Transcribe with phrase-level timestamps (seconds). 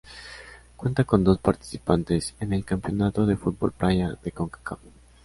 [0.77, 4.79] Cuenta con dos participaciones en el Campeonato de Fútbol Playa de Concacaf.